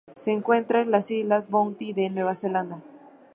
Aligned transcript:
Se 0.15 0.31
encuentra 0.31 0.81
en 0.81 0.89
las 0.89 1.11
Islas 1.11 1.47
Bounty 1.47 1.93
de 1.93 2.09
Nueva 2.09 2.33
Zelanda. 2.33 2.81